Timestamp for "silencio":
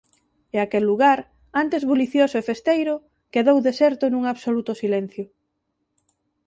4.81-5.25